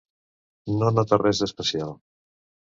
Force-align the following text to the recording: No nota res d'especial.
No 0.77 0.89
nota 0.95 1.19
res 1.23 1.43
d'especial. 1.45 1.95